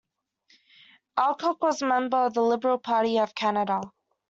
[1.15, 3.81] Alcock was a member of the Liberal Party of Canada.